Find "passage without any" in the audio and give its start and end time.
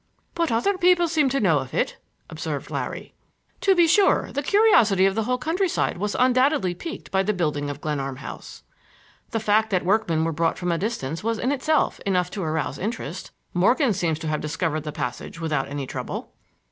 14.91-15.85